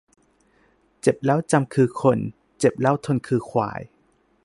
[1.01, 2.19] เจ็บแล้วจำคือคน
[2.59, 3.79] เจ็บแล้วทนคือควาย